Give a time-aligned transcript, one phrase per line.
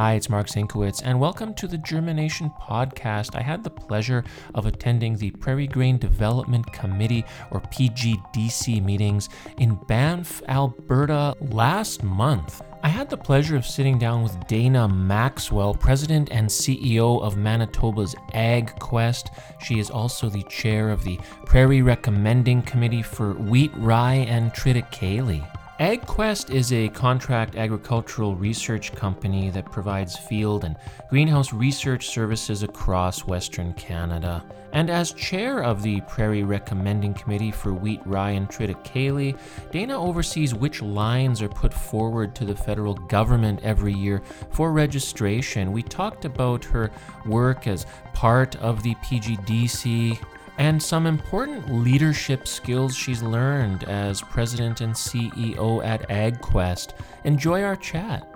[0.00, 3.36] Hi, it's Marc Zienkiewicz, and welcome to the Germination Podcast.
[3.36, 4.24] I had the pleasure
[4.54, 9.28] of attending the Prairie Grain Development Committee, or PGDC, meetings
[9.58, 12.62] in Banff, Alberta last month.
[12.82, 18.14] I had the pleasure of sitting down with Dana Maxwell, President and CEO of Manitoba's
[18.32, 19.26] AgQuest.
[19.60, 25.46] She is also the chair of the Prairie Recommending Committee for Wheat, Rye, and Triticale.
[25.80, 30.76] AgQuest is a contract agricultural research company that provides field and
[31.08, 34.44] greenhouse research services across Western Canada.
[34.74, 39.38] And as chair of the Prairie Recommending Committee for Wheat, Rye, and Triticale,
[39.72, 44.20] Dana oversees which lines are put forward to the federal government every year
[44.50, 45.72] for registration.
[45.72, 46.90] We talked about her
[47.24, 50.18] work as part of the PGDC
[50.60, 56.92] and some important leadership skills she's learned as president and CEO at AgQuest.
[57.24, 58.26] Enjoy our chat.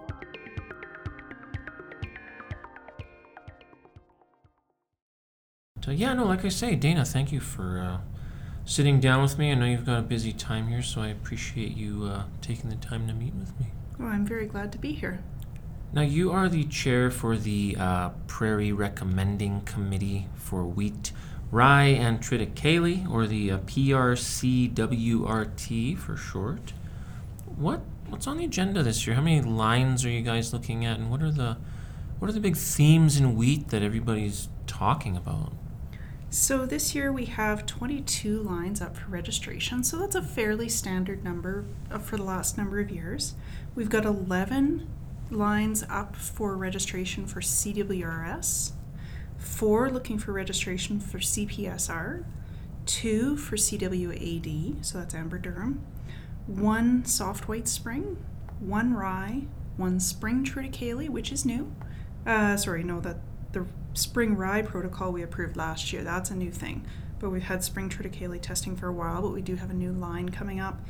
[5.85, 7.99] So, yeah, no, like I say, Dana, thank you for uh,
[8.65, 9.53] sitting down with me.
[9.53, 12.77] I know you've got a busy time here, so I appreciate you uh, taking the
[12.77, 13.67] time to meet with me.
[13.99, 15.23] Well, I'm very glad to be here.
[15.93, 21.13] Now, you are the chair for the uh, Prairie Recommending Committee for Wheat
[21.55, 24.77] Rye and Triticale, or the uh, PRCWRT
[25.97, 26.73] for short.
[27.57, 29.15] What what's on the agenda this year?
[29.15, 31.57] How many lines are you guys looking at, and what are the
[32.19, 35.53] what are the big themes in wheat that everybody's talking about?
[36.29, 41.23] So this year we have 22 lines up for registration, so that's a fairly standard
[41.23, 43.35] number uh, for the last number of years.
[43.77, 44.89] We've got 11
[45.31, 48.73] lines up for registration for CWRS,
[49.39, 52.25] four looking for registration for CPSR,
[52.87, 55.79] two for CWAD, so that's Amber Durum,
[56.47, 58.17] one soft white spring,
[58.61, 59.45] one rye,
[59.77, 61.73] one spring triticale, which is new.
[62.27, 63.17] Uh, sorry, no, that
[63.53, 66.87] the spring rye protocol we approved last year, that's a new thing.
[67.19, 69.93] But we've had spring triticale testing for a while, but we do have a new
[69.93, 70.81] line coming up,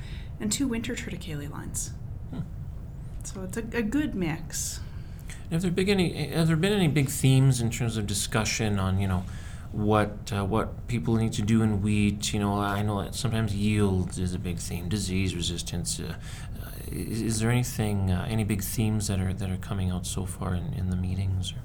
[0.40, 1.92] and two winter triticale lines.
[2.30, 2.40] Hmm.
[3.22, 4.80] So it's a, a good mix.
[5.50, 6.28] Have there been any?
[6.28, 9.24] Have there been any big themes in terms of discussion on you know
[9.72, 12.32] what uh, what people need to do in wheat?
[12.32, 16.00] You know, I know that sometimes yield is a big theme, disease resistance.
[16.00, 16.14] Uh,
[16.90, 20.26] is, is, there anything, uh, any big themes that are that are coming out so
[20.26, 21.52] far in, in the meetings?
[21.52, 21.56] Or?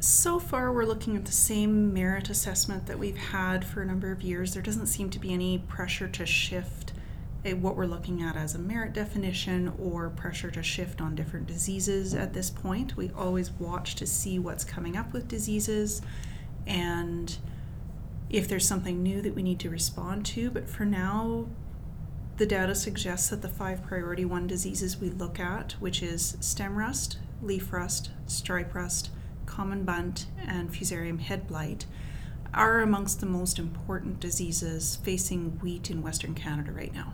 [0.00, 4.10] So far, we're looking at the same merit assessment that we've had for a number
[4.10, 4.52] of years.
[4.52, 6.92] There doesn't seem to be any pressure to shift
[7.44, 12.14] what we're looking at as a merit definition or pressure to shift on different diseases
[12.14, 12.96] at this point.
[12.96, 16.02] We always watch to see what's coming up with diseases
[16.66, 17.36] and
[18.30, 20.50] if there's something new that we need to respond to.
[20.50, 21.48] But for now,
[22.36, 26.76] the data suggests that the five priority one diseases we look at, which is stem
[26.76, 29.10] rust, leaf rust, stripe rust,
[29.46, 31.86] common bunt, and fusarium head blight,
[32.54, 37.12] are amongst the most important diseases facing wheat in Western Canada right now.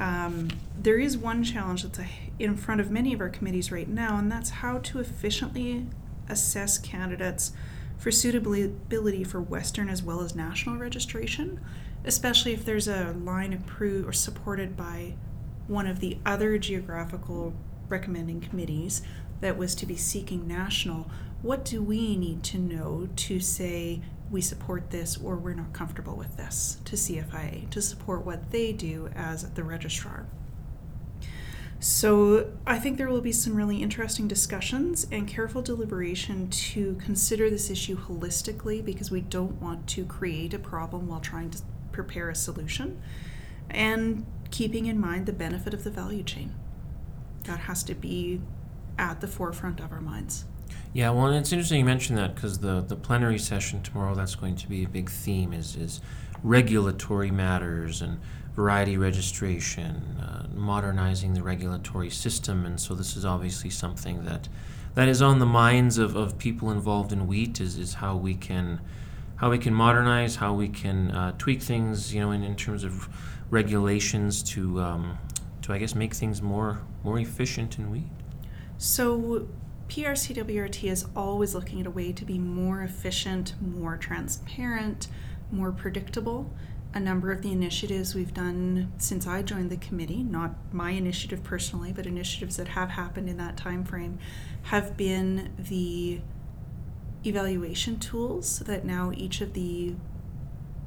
[0.00, 2.00] Um, there is one challenge that's
[2.38, 5.86] in front of many of our committees right now, and that's how to efficiently
[6.28, 7.52] assess candidates
[7.98, 11.60] for suitability for Western as well as national registration,
[12.02, 15.12] especially if there's a line approved or supported by
[15.66, 17.52] one of the other geographical
[17.90, 19.02] recommending committees
[19.42, 21.10] that was to be seeking national.
[21.42, 26.16] What do we need to know to say we support this or we're not comfortable
[26.16, 30.26] with this to CFIA to support what they do as the registrar.
[31.80, 37.48] So I think there will be some really interesting discussions and careful deliberation to consider
[37.48, 42.28] this issue holistically because we don't want to create a problem while trying to prepare
[42.28, 43.00] a solution
[43.70, 46.54] and keeping in mind the benefit of the value chain.
[47.44, 48.42] That has to be
[48.98, 50.44] at the forefront of our minds.
[50.92, 54.56] Yeah, well, it's interesting you mentioned that because the, the plenary session tomorrow, that's going
[54.56, 56.00] to be a big theme is, is
[56.42, 58.18] regulatory matters and
[58.56, 62.66] variety registration, uh, modernizing the regulatory system.
[62.66, 64.48] And so this is obviously something that
[64.94, 68.34] that is on the minds of, of people involved in wheat is, is how we
[68.34, 68.80] can
[69.36, 72.82] how we can modernize, how we can uh, tweak things, you know, in, in terms
[72.82, 73.08] of
[73.48, 75.18] regulations to um,
[75.62, 78.08] to I guess make things more more efficient in wheat.
[78.76, 79.46] So
[79.90, 85.08] PRCWRT is always looking at a way to be more efficient, more transparent,
[85.50, 86.48] more predictable.
[86.94, 91.42] A number of the initiatives we've done since I joined the committee, not my initiative
[91.42, 94.20] personally, but initiatives that have happened in that time frame,
[94.62, 96.20] have been the
[97.26, 99.96] evaluation tools that now each of the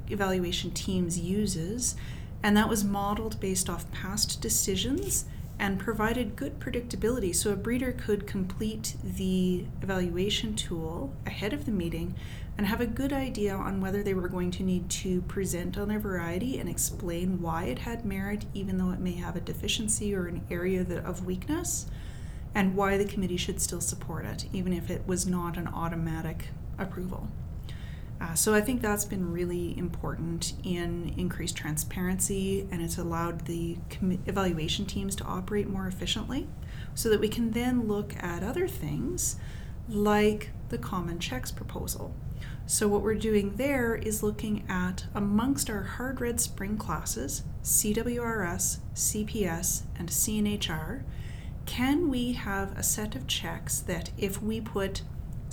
[0.08, 1.94] evaluation teams uses.
[2.42, 5.26] And that was modeled based off past decisions
[5.58, 11.70] and provided good predictability so a breeder could complete the evaluation tool ahead of the
[11.70, 12.14] meeting
[12.56, 15.88] and have a good idea on whether they were going to need to present on
[15.88, 20.14] their variety and explain why it had merit, even though it may have a deficiency
[20.14, 21.86] or an area that, of weakness,
[22.54, 26.48] and why the committee should still support it, even if it was not an automatic
[26.78, 27.28] approval.
[28.20, 33.76] Uh, so I think that's been really important in increased transparency, and it's allowed the
[34.26, 36.46] evaluation teams to operate more efficiently,
[36.94, 39.36] so that we can then look at other things
[39.88, 42.14] like the common checks proposal.
[42.66, 48.78] So, what we're doing there is looking at amongst our hard red spring classes, CWRS,
[48.94, 51.02] CPS, and CNHR,
[51.66, 55.02] can we have a set of checks that if we put,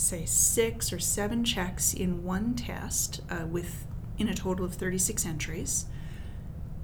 [0.02, 3.86] say, six or seven checks in one test uh, with
[4.18, 5.86] in a total of 36 entries,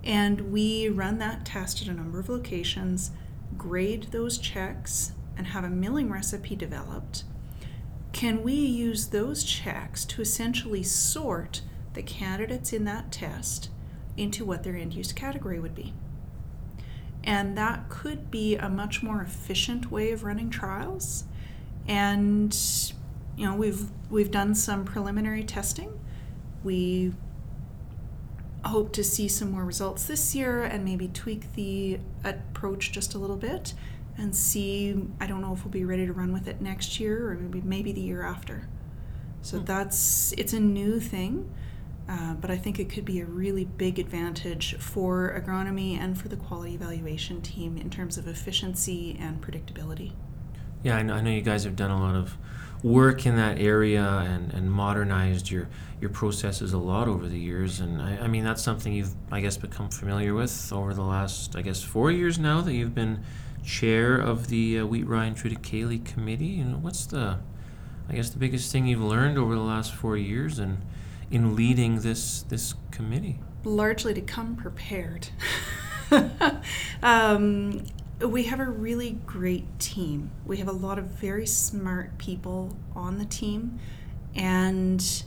[0.03, 3.11] and we run that test at a number of locations,
[3.57, 7.23] grade those checks, and have a milling recipe developed,
[8.11, 11.61] can we use those checks to essentially sort
[11.93, 13.69] the candidates in that test
[14.15, 15.93] into what their end use category would be?
[17.23, 21.25] And that could be a much more efficient way of running trials.
[21.87, 22.53] And
[23.37, 25.97] you know, we've we've done some preliminary testing.
[26.63, 27.13] We
[28.65, 33.17] hope to see some more results this year and maybe tweak the approach just a
[33.17, 33.75] little bit
[34.17, 35.07] and see.
[35.21, 37.61] I don't know if we'll be ready to run with it next year or maybe
[37.61, 38.67] maybe the year after.
[39.43, 39.65] So hmm.
[39.65, 41.53] that's it's a new thing,
[42.09, 46.27] uh, but I think it could be a really big advantage for agronomy and for
[46.27, 50.13] the quality evaluation team in terms of efficiency and predictability.
[50.81, 52.35] Yeah, I know, I know you guys have done a lot of
[52.83, 55.67] work in that area and, and modernized your
[55.99, 59.41] your processes a lot over the years and I, I mean that's something you've I
[59.41, 63.23] guess become familiar with over the last I guess four years now that you've been
[63.67, 66.45] chair of the uh, Wheat Rye and Triticale Committee.
[66.45, 67.37] You know, what's the,
[68.09, 70.81] I guess, the biggest thing you've learned over the last four years and
[71.29, 73.39] in, in leading this this committee?
[73.63, 75.27] Largely to come prepared.
[77.03, 77.83] um,
[78.19, 80.31] we have a really great team.
[80.45, 83.79] We have a lot of very smart people on the team,
[84.35, 85.23] and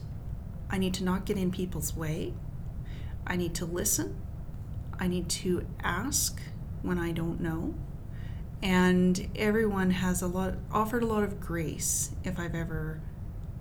[0.70, 2.34] I need to not get in people's way.
[3.26, 4.16] I need to listen.
[4.98, 6.40] I need to ask
[6.82, 7.74] when I don't know
[8.62, 13.00] and everyone has a lot offered a lot of grace if I've ever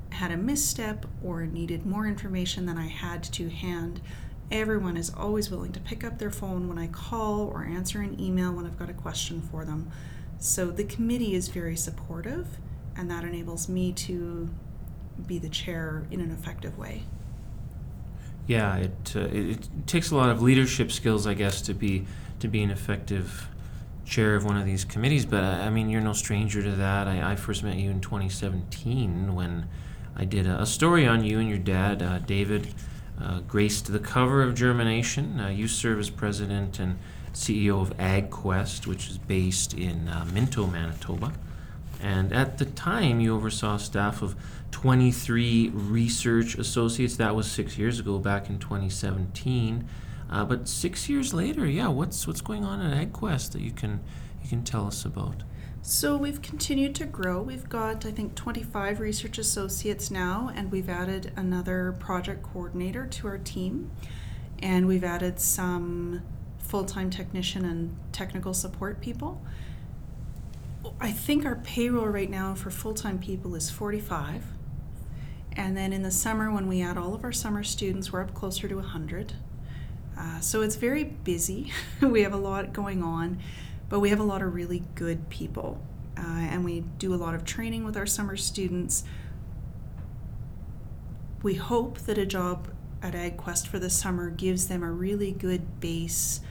[0.09, 4.01] had a misstep or needed more information than I had to hand.
[4.51, 8.19] Everyone is always willing to pick up their phone when I call or answer an
[8.19, 9.91] email when I've got a question for them.
[10.39, 12.47] So the committee is very supportive,
[12.95, 14.49] and that enables me to
[15.27, 17.03] be the chair in an effective way.
[18.47, 22.07] Yeah, it, uh, it, takes a lot of leadership skills, I guess, to be
[22.39, 23.47] to be an effective
[24.05, 27.07] chair of one of these committees, but I mean, you're no stranger to that.
[27.07, 29.67] I, I first met you in 2017 when
[30.15, 32.73] I did a, a story on you and your dad, uh, David,
[33.21, 35.39] uh, graced the cover of Germination.
[35.39, 36.97] Uh, you serve as president and
[37.33, 41.33] CEO of AgQuest, which is based in uh, Minto, Manitoba.
[42.01, 44.35] And at the time, you oversaw staff of
[44.71, 47.17] 23 research associates.
[47.17, 49.87] That was six years ago, back in 2017.
[50.29, 53.99] Uh, but six years later, yeah, what's what's going on at AgQuest that you can
[54.41, 55.43] you can tell us about?
[55.81, 57.41] So we've continued to grow.
[57.41, 63.27] We've got I think 25 research associates now, and we've added another project coordinator to
[63.27, 63.89] our team,
[64.59, 66.21] and we've added some
[66.59, 69.41] full-time technician and technical support people.
[70.99, 74.45] I think our payroll right now for full-time people is 45.
[75.53, 78.33] And then in the summer, when we add all of our summer students, we're up
[78.33, 79.33] closer to 100.
[80.17, 81.71] Uh, so it's very busy.
[82.01, 83.39] we have a lot going on,
[83.89, 85.81] but we have a lot of really good people.
[86.17, 89.03] Uh, and we do a lot of training with our summer students.
[91.41, 92.69] We hope that a job
[93.01, 96.41] at AgQuest for the summer gives them a really good base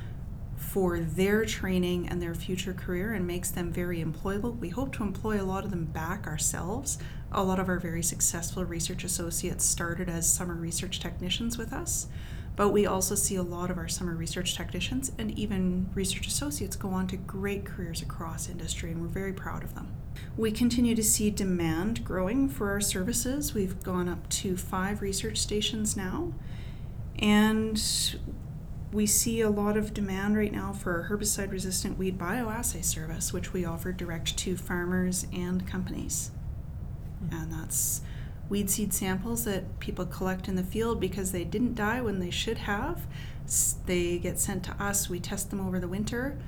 [0.56, 4.58] for their training and their future career and makes them very employable.
[4.58, 6.98] We hope to employ a lot of them back ourselves.
[7.30, 12.08] A lot of our very successful research associates started as summer research technicians with us.
[12.58, 16.74] But we also see a lot of our summer research technicians and even research associates
[16.74, 19.94] go on to great careers across industry, and we're very proud of them.
[20.36, 23.54] We continue to see demand growing for our services.
[23.54, 26.32] We've gone up to five research stations now,
[27.20, 27.80] and
[28.90, 33.32] we see a lot of demand right now for our herbicide resistant weed bioassay service,
[33.32, 36.32] which we offer direct to farmers and companies.
[37.20, 37.36] Hmm.
[37.36, 38.00] And that's
[38.48, 42.30] weed seed samples that people collect in the field because they didn't die when they
[42.30, 43.06] should have.
[43.86, 46.38] They get sent to us, we test them over the winter,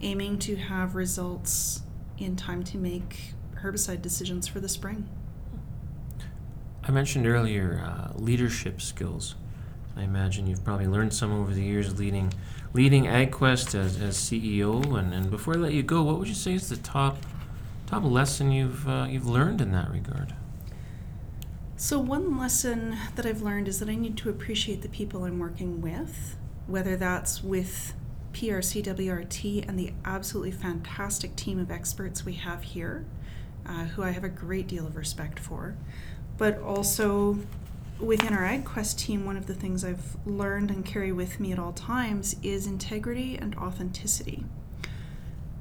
[0.00, 1.82] aiming to have results
[2.18, 5.08] in time to make herbicide decisions for the spring.
[6.82, 9.34] I mentioned earlier uh, leadership skills.
[9.96, 12.32] I imagine you've probably learned some over the years leading
[12.72, 14.98] leading AgQuest as, as CEO.
[14.98, 17.18] And, and before I let you go, what would you say is the top
[17.86, 20.34] top lesson you've uh, you've learned in that regard?
[21.82, 25.38] So one lesson that I've learned is that I need to appreciate the people I'm
[25.38, 27.94] working with, whether that's with
[28.34, 33.06] PRCWRT and the absolutely fantastic team of experts we have here,
[33.64, 35.74] uh, who I have a great deal of respect for,
[36.36, 37.38] but also
[37.98, 41.58] within our AgQuest team, one of the things I've learned and carry with me at
[41.58, 44.44] all times is integrity and authenticity.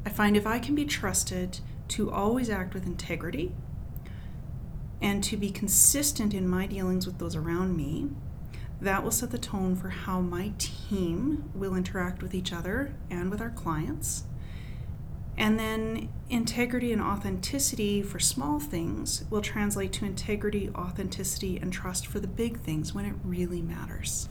[0.05, 3.53] I find if I can be trusted to always act with integrity
[5.01, 8.09] and to be consistent in my dealings with those around me,
[8.81, 13.29] that will set the tone for how my team will interact with each other and
[13.29, 14.23] with our clients.
[15.37, 22.07] And then integrity and authenticity for small things will translate to integrity, authenticity, and trust
[22.07, 24.27] for the big things when it really matters.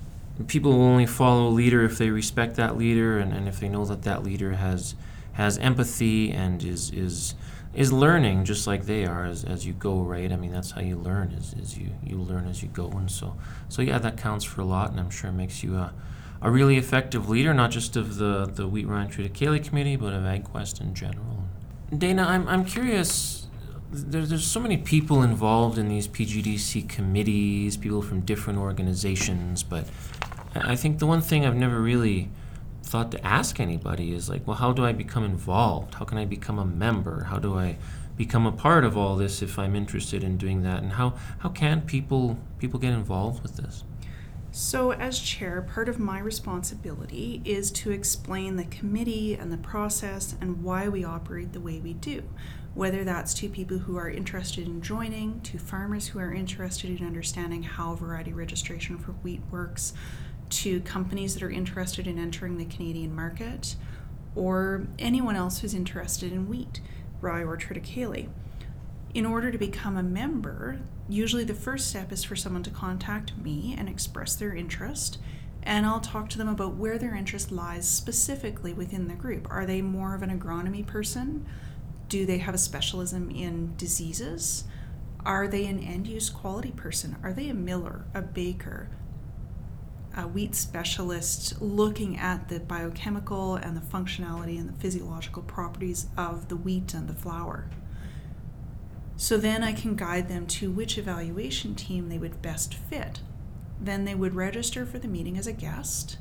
[0.47, 3.69] People will only follow a leader if they respect that leader and, and if they
[3.69, 4.95] know that that leader has
[5.33, 7.35] has empathy and is is
[7.75, 10.81] is learning just like they are as, as you go right i mean that's how
[10.81, 13.37] you learn is, is you you learn as you go and so
[13.69, 15.93] so yeah that counts for a lot and i'm sure it makes you a
[16.41, 20.13] a really effective leader, not just of the, the Wheat Rye and Triticale Committee, but
[20.13, 21.45] of AgQuest in general.
[21.97, 23.47] Dana, I'm, I'm curious.
[23.91, 29.87] There, there's so many people involved in these PGDC committees, people from different organizations, but
[30.55, 32.31] I think the one thing I've never really
[32.83, 35.95] thought to ask anybody is like, well, how do I become involved?
[35.95, 37.25] How can I become a member?
[37.25, 37.77] How do I
[38.17, 40.83] become a part of all this if I'm interested in doing that?
[40.83, 43.85] And how, how can people people get involved with this?
[44.51, 50.35] So, as chair, part of my responsibility is to explain the committee and the process
[50.41, 52.23] and why we operate the way we do.
[52.75, 57.07] Whether that's to people who are interested in joining, to farmers who are interested in
[57.07, 59.93] understanding how variety registration for wheat works,
[60.51, 63.77] to companies that are interested in entering the Canadian market,
[64.35, 66.81] or anyone else who's interested in wheat,
[67.21, 68.29] rye, or triticale
[69.15, 73.37] in order to become a member, usually the first step is for someone to contact
[73.39, 75.19] me and express their interest.
[75.63, 79.49] And I'll talk to them about where their interest lies specifically within the group.
[79.51, 81.47] Are they more of an agronomy person?
[82.09, 84.65] Do they have a specialism in diseases?
[85.25, 87.17] Are they an end use quality person?
[87.23, 88.89] Are they a miller, a baker,
[90.17, 96.49] a wheat specialist looking at the biochemical and the functionality and the physiological properties of
[96.49, 97.69] the wheat and the flour?
[99.17, 103.21] So then I can guide them to which evaluation team they would best fit.
[103.81, 106.19] Then they would register for the meeting as a guest.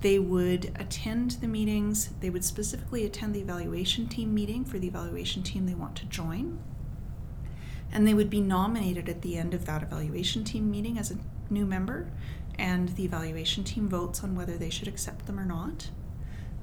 [0.00, 2.10] They would attend the meetings.
[2.20, 6.06] They would specifically attend the evaluation team meeting for the evaluation team they want to
[6.06, 6.58] join.
[7.92, 11.18] And they would be nominated at the end of that evaluation team meeting as a
[11.50, 12.10] new member,
[12.58, 15.90] and the evaluation team votes on whether they should accept them or not.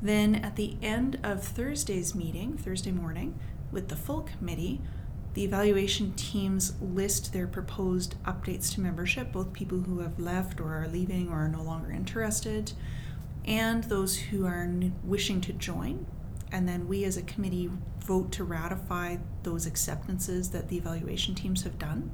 [0.01, 3.39] Then at the end of Thursday's meeting, Thursday morning,
[3.71, 4.81] with the full committee,
[5.33, 10.81] the evaluation teams list their proposed updates to membership, both people who have left or
[10.81, 12.73] are leaving or are no longer interested,
[13.45, 14.69] and those who are
[15.03, 16.05] wishing to join.
[16.51, 17.71] And then we as a committee
[18.01, 22.11] vote to ratify those acceptances that the evaluation teams have done.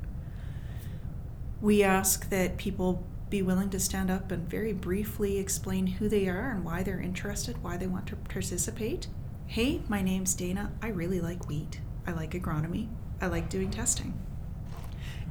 [1.59, 6.27] We ask that people be willing to stand up and very briefly explain who they
[6.27, 9.07] are and why they're interested, why they want to participate.
[9.47, 10.71] Hey, my name's Dana.
[10.81, 11.81] I really like wheat.
[12.05, 12.87] I like agronomy.
[13.19, 14.13] I like doing testing.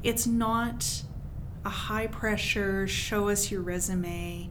[0.02, 1.02] It's not
[1.64, 4.50] a high pressure, show us your resume.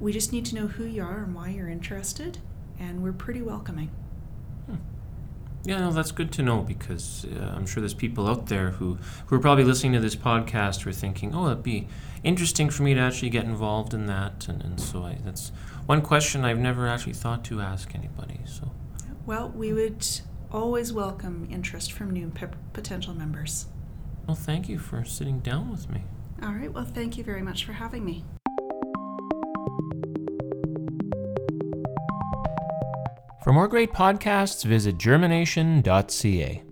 [0.00, 2.38] We just need to know who you are and why you're interested,
[2.78, 3.90] and we're pretty welcoming.
[5.64, 8.98] Yeah, no, that's good to know because uh, I'm sure there's people out there who,
[9.26, 11.86] who are probably listening to this podcast who are thinking, oh, it'd be
[12.24, 14.48] interesting for me to actually get involved in that.
[14.48, 15.52] And, and so I, that's
[15.86, 18.40] one question I've never actually thought to ask anybody.
[18.44, 18.72] So,
[19.24, 20.04] Well, we would
[20.50, 23.66] always welcome interest from new p- potential members.
[24.26, 26.02] Well, thank you for sitting down with me.
[26.42, 26.72] All right.
[26.72, 28.24] Well, thank you very much for having me.
[33.42, 36.62] For more great podcasts, visit germination.ca.